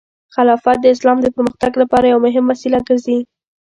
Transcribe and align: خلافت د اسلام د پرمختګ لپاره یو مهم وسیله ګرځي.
خلافت 0.35 0.77
د 0.81 0.85
اسلام 0.95 1.17
د 1.21 1.27
پرمختګ 1.35 1.71
لپاره 1.81 2.05
یو 2.13 2.19
مهم 2.25 2.45
وسیله 2.51 2.79
ګرځي. 2.87 3.17